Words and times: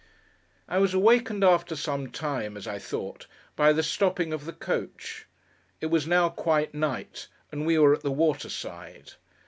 I 0.67 0.79
was 0.79 0.95
awakened 0.95 1.43
after 1.43 1.75
some 1.75 2.09
time 2.09 2.57
(as 2.57 2.65
I 2.65 2.79
thought) 2.79 3.27
by 3.55 3.71
the 3.71 3.83
stopping 3.83 4.33
of 4.33 4.45
the 4.45 4.51
coach. 4.51 5.27
It 5.79 5.91
was 5.91 6.07
now 6.07 6.27
quite 6.27 6.73
night, 6.73 7.27
and 7.51 7.67
we 7.67 7.77
were 7.77 7.93
at 7.93 8.01
the 8.01 8.09
waterside. 8.11 9.11